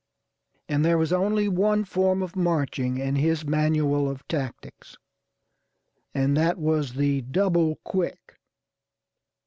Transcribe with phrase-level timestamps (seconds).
[0.67, 4.97] And there was only one form of marching in his manual of tactics,
[6.11, 8.39] and that was the double quick.